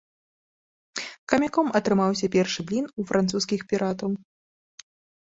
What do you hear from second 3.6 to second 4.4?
піратаў.